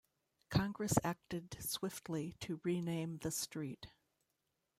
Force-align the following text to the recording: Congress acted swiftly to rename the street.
Congress 0.49 0.93
acted 1.03 1.55
swiftly 1.61 2.33
to 2.39 2.59
rename 2.63 3.17
the 3.17 3.29
street. 3.29 3.89